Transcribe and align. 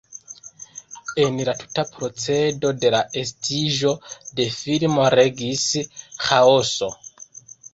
En 1.25 1.35
la 1.49 1.53
tuta 1.59 1.83
procedo 1.97 2.71
de 2.85 2.91
la 2.97 3.03
estiĝo 3.23 3.93
de 4.41 4.49
filmo 4.57 5.07
regis 5.19 5.67
ĥaoso. 6.31 6.91